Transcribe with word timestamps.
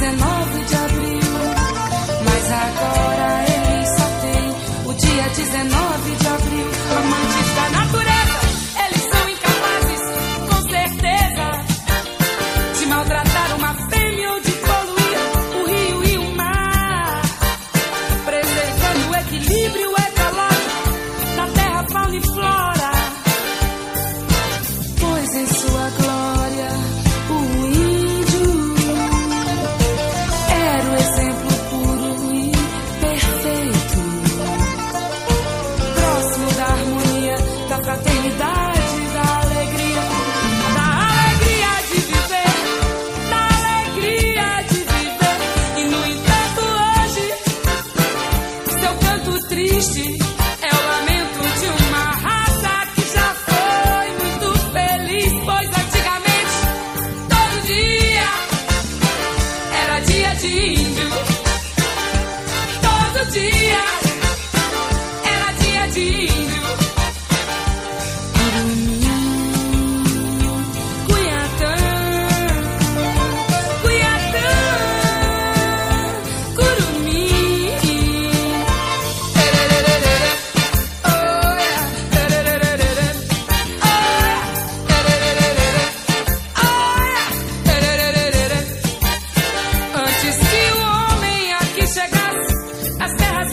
19 0.00 0.64
de 0.64 0.76
abril. 0.76 1.20
Mas 2.24 2.52
agora 2.52 3.44
ele 3.52 3.86
só 3.86 4.06
tem 4.22 4.44
o 4.86 4.94
dia 4.94 5.28
19. 5.28 5.89
tanto 49.30 49.46
triste. 49.48 50.39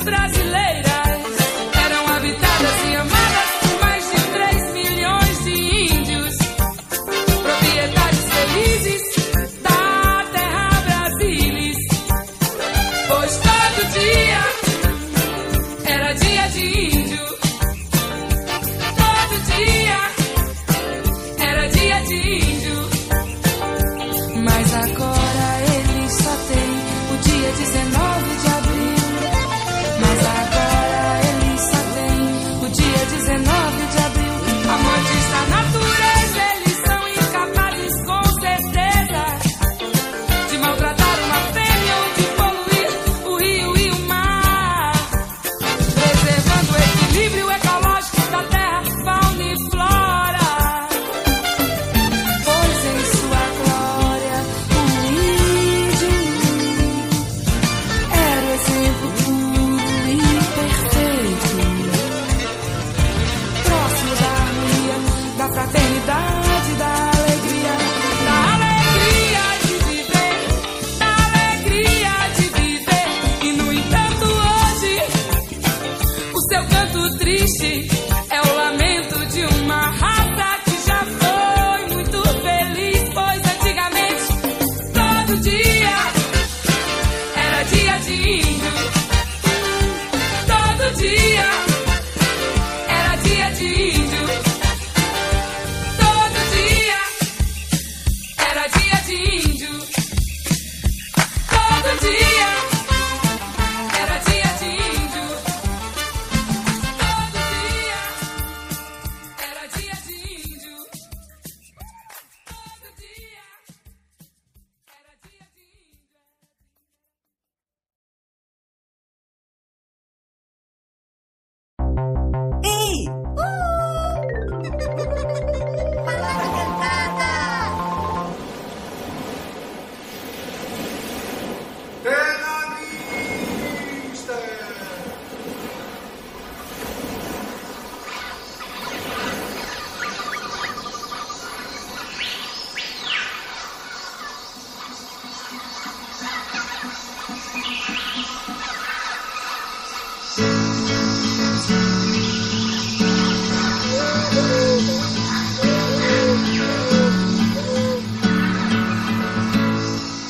brasileiro. 0.07 0.66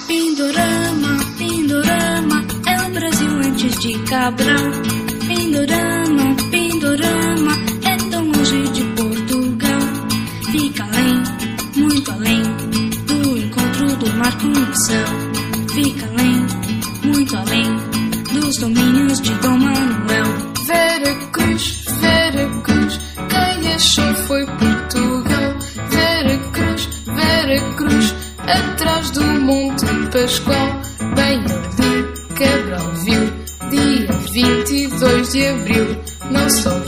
Pindorama, 0.07 1.17
Pindorama, 1.37 2.45
é 2.65 2.81
o 2.81 2.89
Brasil 2.91 3.29
antes 3.43 3.79
de 3.79 3.99
Cabral. 3.99 4.71
Pindorama, 5.27 6.35
Pindorama, 6.49 7.53
é 7.83 7.97
tão 8.09 8.23
longe 8.31 8.63
de 8.69 8.83
Portugal. 8.95 9.79
Fica 10.51 10.83
além, 10.83 11.23
muito 11.75 12.11
além, 12.11 12.41
do 13.05 13.37
encontro 13.37 13.95
do 13.97 14.13
mar 14.17 14.35
com 14.39 14.49
o 14.49 14.75
céu. 14.85 15.07
Fica 15.73 16.05
além, 16.07 16.47
muito 17.03 17.35
além, 17.37 17.75
dos 18.33 18.57
domínios 18.57 19.21
de 19.21 19.33
Dom 19.35 19.66
paixão 23.77 24.15
foi 24.25 24.43
Portugal. 24.43 25.55
Vera 25.89 26.37
Cruz, 26.51 26.89
Vera 27.05 27.73
Cruz, 27.75 28.15
atrás 28.47 29.11
do 29.11 29.23
Monte 29.23 29.85
Pascoal. 30.11 30.81
Bem 31.15 31.37
ali, 31.37 32.07
Cabral 32.33 32.91
viu, 33.05 33.69
dia 33.69 34.11
22 34.33 35.31
de 35.31 35.47
abril, 35.47 36.01
não 36.31 36.49
sou 36.49 36.86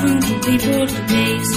tudo 0.00 0.50
em 0.50 0.58
português. 0.58 1.48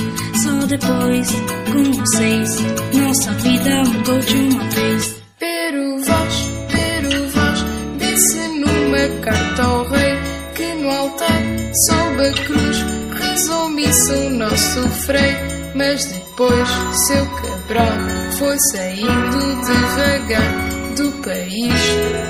Só 0.43 0.65
depois 0.65 1.27
com 1.71 1.91
vocês 1.93 2.89
nossa 3.09 3.31
vida 3.33 3.83
mudou 3.85 4.19
de 4.19 4.35
uma 4.35 4.63
vez. 4.69 5.15
Pero 5.39 5.97
vós, 6.03 6.49
pero 6.71 7.29
vós, 7.29 7.65
disse 7.97 8.37
numa 8.59 9.21
carta 9.21 9.63
ao 9.63 9.83
rei 9.89 10.17
que 10.55 10.73
no 10.75 10.89
altar, 10.89 11.41
sob 11.87 12.27
a 12.27 12.31
cruz, 12.45 12.85
rezou 13.19 13.69
missa 13.69 14.13
o 14.13 14.29
nosso 14.29 14.87
frei. 15.05 15.35
Mas 15.75 16.05
depois, 16.05 16.69
seu 17.07 17.25
Cabral 17.25 17.97
foi 18.37 18.57
saindo 18.71 19.61
devagar 19.65 20.69
do 20.95 21.11
país 21.23 21.73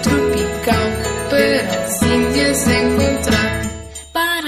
tropical 0.03 0.85
para 1.29 1.83
as 1.83 2.01
Índias 2.03 2.67
encontrar. 2.67 3.49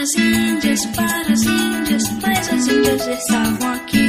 As 0.01 0.15
Índias, 0.15 0.83
para 0.95 1.31
as 1.31 1.43
Índias, 1.43 2.03
mas 2.23 2.49
as 2.49 2.67
Índias 2.67 3.07
estavam 3.07 3.73
aqui. 3.73 4.07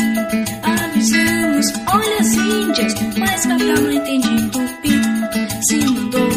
Avisamos, 0.62 1.66
olha 1.86 2.18
as 2.18 2.32
Índias, 2.32 2.94
mas 3.18 3.44
Cabral 3.44 3.76
não 3.76 3.92
entendi 3.92 4.48
tupi. 4.48 5.62
Se 5.68 5.76
mandou 5.84 6.30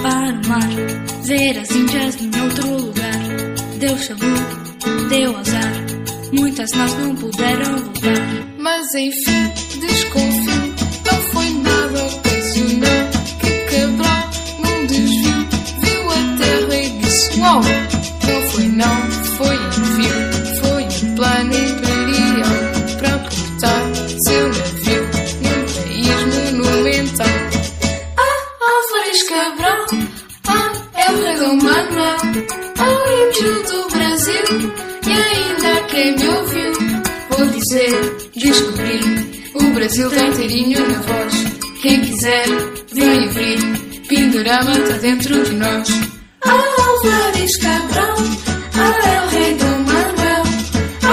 para 0.00 0.30
o 0.30 0.48
mar, 0.48 0.68
ver 1.24 1.58
as 1.58 1.70
Índias 1.72 2.16
em 2.20 2.40
outro 2.40 2.68
lugar. 2.68 3.18
Deu 3.80 3.98
chamou, 3.98 5.08
deu 5.08 5.36
azar, 5.38 5.72
muitas 6.32 6.70
nós 6.70 6.94
não 6.94 7.16
puderam 7.16 7.76
voltar. 7.78 8.56
Mas 8.60 8.94
enfim, 8.94 9.50
desconfio, 9.80 10.73
ainda 35.14 35.82
quem 35.88 36.16
me 36.16 36.28
ouviu, 36.28 36.72
vou 37.30 37.46
dizer, 37.46 38.30
descobri, 38.34 39.00
o 39.54 39.74
Brasil 39.74 40.10
tá 40.10 40.22
inteirinho 40.22 40.88
na 40.88 40.98
voz. 41.00 41.34
Quem 41.82 42.00
quiser, 42.00 42.46
vem 42.92 43.24
ouvir, 43.26 43.58
Pindorama 44.08 44.78
tá 44.80 44.96
dentro 44.98 45.44
de 45.44 45.52
nós. 45.52 45.88
Ah, 46.44 46.62
Álvares 46.78 47.56
Cabral, 47.58 48.16
ah, 48.74 49.08
é 49.08 49.24
o 49.24 49.28
rei 49.28 49.54
Dom 49.54 49.78
Manuel, 49.80 50.44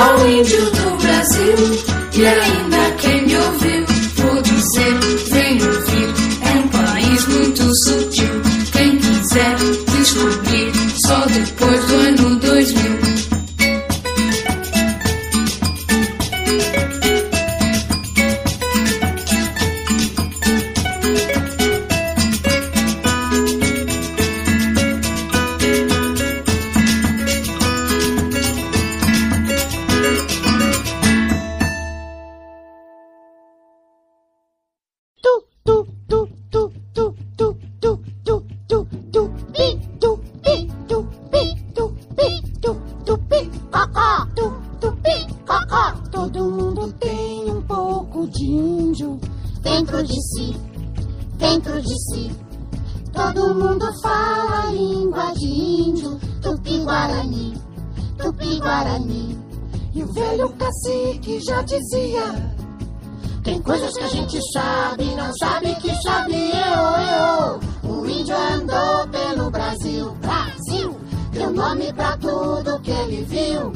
ao 0.01 0.29
índio 0.29 0.65
do 0.71 1.01
Brasil, 1.01 1.55
e 2.13 2.25
ainda 2.25 2.91
quem 2.99 3.25
me 3.25 3.35
ouviu, 3.37 3.80
de 48.41 48.51
índio 48.51 49.19
dentro 49.61 50.03
de 50.03 50.15
si, 50.15 50.57
dentro 51.37 51.79
de 51.79 51.95
si. 52.09 52.31
Todo 53.13 53.53
mundo 53.53 53.85
fala 54.01 54.63
a 54.63 54.71
língua 54.71 55.31
de 55.33 55.45
índio, 55.45 56.19
tupi-guarani, 56.41 57.53
tupi-guarani. 58.17 59.37
E 59.93 60.03
o 60.03 60.13
velho 60.13 60.49
cacique 60.53 61.39
já 61.41 61.61
dizia 61.61 62.51
tem 63.43 63.61
coisas 63.61 63.93
que 63.93 64.03
a 64.03 64.07
gente 64.07 64.39
sabe, 64.53 65.03
não 65.15 65.33
sabe 65.37 65.75
que 65.75 65.93
sabe 66.01 66.51
eu, 66.51 67.89
eu. 67.91 67.91
O 67.91 68.05
índio 68.07 68.35
andou 68.35 69.07
pelo 69.09 69.51
Brasil, 69.51 70.15
Brasil, 70.21 70.95
deu 71.31 71.51
nome 71.51 71.91
pra 71.93 72.17
tudo 72.17 72.79
que 72.81 72.91
ele 72.91 73.23
viu. 73.23 73.71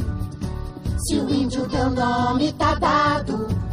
Se 1.05 1.17
o 1.17 1.29
índio 1.29 1.67
deu 1.67 1.89
nome, 1.89 2.53
tá 2.53 2.75
dado. 2.75 3.64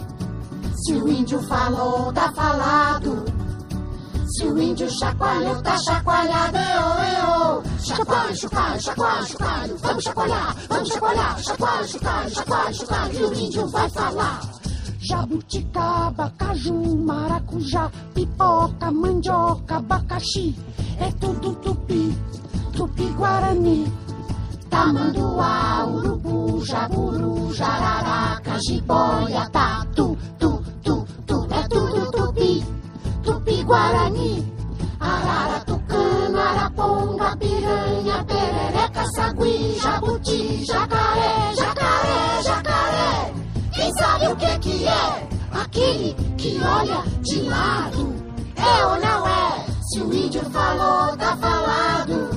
Se 0.82 0.94
o 0.94 1.08
índio 1.08 1.40
falou, 1.42 2.12
tá 2.12 2.32
falado. 2.32 3.24
Se 4.26 4.46
o 4.46 4.60
índio 4.60 4.90
chacoalhou, 4.90 5.62
tá 5.62 5.78
chacoalhado, 5.78 6.56
eu, 6.56 7.04
eu. 7.20 7.62
Chacoalho, 7.78 8.34
chacoalho, 8.34 8.80
chacoalho, 8.80 9.26
chacoalho. 9.26 9.76
Vamos 9.78 10.02
chacoalhar, 10.02 10.56
vamos 10.68 10.88
chacoalhar. 10.88 11.38
Chacoalho, 11.40 11.88
chacoalho, 11.88 12.30
chacoalho, 12.30 12.74
chacoalho. 12.74 13.14
E 13.14 13.22
o 13.22 13.34
índio 13.34 13.68
vai 13.68 13.88
falar. 13.90 14.40
Jabuticaba, 14.98 16.32
caju, 16.36 16.96
maracujá, 16.96 17.90
pipoca, 18.12 18.90
mandioca, 18.90 19.76
abacaxi. 19.76 20.56
É 20.98 21.12
tudo 21.12 21.54
tupi, 21.56 22.16
tupi-guarani. 22.72 23.92
Tamanduá, 24.68 25.86
urubu, 25.86 26.64
jaburu, 26.64 27.52
jararaca, 27.52 28.58
jiboia, 28.66 29.48
tatu, 29.50 30.18
tu. 30.38 30.61
Tupi-guarani. 33.62 34.52
Arara, 35.00 35.60
tucano, 35.66 36.38
araponga, 36.38 37.36
piranha, 37.36 38.24
perereca, 38.24 39.04
sagui, 39.14 39.78
jabuti, 39.80 40.64
jacaré, 40.64 41.54
jacaré, 41.56 42.42
jacaré. 42.42 43.32
Quem 43.74 43.92
sabe 43.94 44.28
o 44.28 44.36
que 44.36 44.58
que 44.58 44.86
é? 44.86 45.28
Aquele 45.52 46.14
que 46.36 46.60
olha 46.60 47.02
de 47.22 47.42
lado. 47.42 48.14
É 48.56 48.86
ou 48.86 49.00
não 49.00 49.26
é? 49.26 49.66
Se 49.90 50.00
o 50.00 50.14
índio 50.14 50.44
falou, 50.50 51.16
tá 51.16 51.36
falado. 51.36 52.30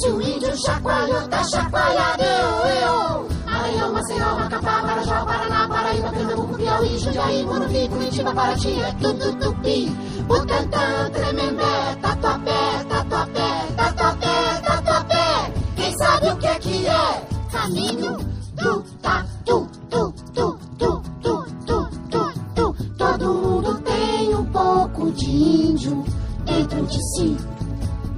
Se 0.00 0.08
o 0.08 0.20
índio 0.20 0.56
chacoalhou, 0.56 1.28
tá 1.28 1.44
chacoalhado. 1.44 2.22
Eu, 2.22 2.66
eu. 2.66 3.32
Maranhão, 3.62 3.92
Maceió, 3.92 4.34
Macapá, 4.36 4.82
Marajó, 4.82 5.24
Paraná, 5.24 5.68
Paraíba, 5.68 6.10
Pernambuco, 6.10 6.54
Piauí, 6.56 6.98
Jundiaí, 6.98 7.44
Morumbi, 7.44 7.88
Curitiba, 7.88 8.34
Paraty, 8.34 8.80
é 8.82 8.92
tudo 9.00 9.32
tupi. 9.36 10.11
Butantã, 10.32 11.10
Tremembé, 11.12 11.96
Tatuapé, 12.00 12.84
Tatuapé, 12.88 13.48
Tatuapé, 13.76 14.62
Tatuapé. 14.64 15.52
Quem 15.76 15.92
sabe 15.98 16.30
o 16.30 16.36
que 16.38 16.58
que 16.60 16.86
é? 16.86 17.26
Caminho 17.52 18.16
do 18.56 18.82
tatu, 19.02 19.68
tu, 19.90 20.14
tu, 20.32 20.58
tu, 20.78 21.02
tu, 21.20 21.44
tu, 21.66 21.86
tu, 22.10 22.32
tu. 22.54 22.94
Todo 22.96 23.34
mundo 23.34 23.74
tem 23.82 24.34
um 24.34 24.46
pouco 24.46 25.10
de 25.12 25.30
índio 25.30 26.02
dentro 26.46 26.82
de 26.86 26.98
si, 27.14 27.36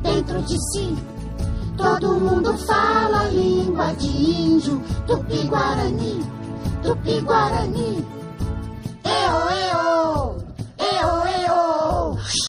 dentro 0.05 0.41
de 0.43 0.57
si. 0.71 0.97
Todo 1.77 2.21
mundo 2.21 2.57
fala 2.59 3.23
a 3.23 3.29
língua 3.29 3.93
de 3.95 4.07
índio, 4.07 4.81
tupi-guarani, 5.09 6.25
tupi-guarani. 6.81 8.14